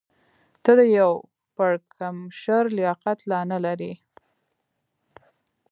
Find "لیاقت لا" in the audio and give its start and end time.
2.77-3.39